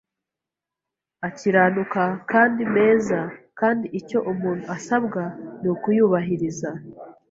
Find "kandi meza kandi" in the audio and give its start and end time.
2.31-3.85